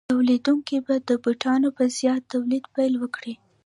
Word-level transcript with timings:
تولیدونکي 0.11 0.77
به 0.85 0.95
د 1.09 1.11
بوټانو 1.23 1.69
په 1.77 1.83
زیات 1.97 2.21
تولید 2.33 2.63
پیل 2.75 2.93
وکړي 2.99 3.33